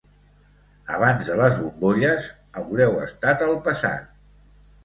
[0.95, 2.27] Abans de les bombolles,
[2.63, 4.13] haureu estat al passat.